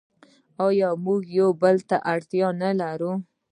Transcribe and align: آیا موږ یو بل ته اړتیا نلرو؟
آیا 0.67 0.89
موږ 1.05 1.21
یو 1.39 1.49
بل 1.61 1.75
ته 1.89 1.97
اړتیا 2.13 2.47
نلرو؟ 2.61 3.13